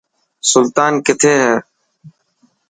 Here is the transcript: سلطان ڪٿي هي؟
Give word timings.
سلطان 0.51 0.93
ڪٿي 1.05 1.33
هي؟ 1.43 1.51